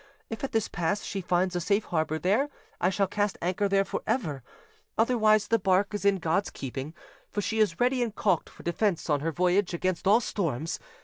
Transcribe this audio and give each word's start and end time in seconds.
If 0.31 0.43
at 0.43 0.51
this 0.51 0.67
pass 0.67 1.03
she 1.03 1.21
finds 1.21 1.55
a 1.55 1.61
safe 1.61 1.83
harbour 1.83 2.17
there, 2.17 2.49
I 2.79 2.89
shall 2.89 3.05
cast 3.05 3.37
anchor 3.39 3.69
there 3.69 3.85
for 3.85 4.01
ever: 4.07 4.41
otherwise 4.97 5.47
the 5.49 5.59
bark 5.59 5.93
is 5.93 6.05
in 6.05 6.17
God's 6.17 6.49
keeping, 6.49 6.95
for 7.29 7.41
she 7.43 7.59
is 7.59 7.79
ready 7.79 8.01
and 8.01 8.15
caulked 8.15 8.49
for 8.49 8.63
defence 8.63 9.11
on 9.11 9.19
her 9.19 9.31
voyage 9.31 9.75
against 9.75 10.07
all 10.07 10.19
storms. 10.19 10.79